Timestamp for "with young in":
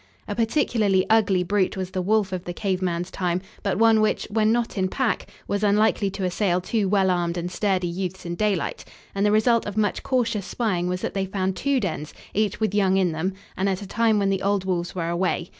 12.59-13.11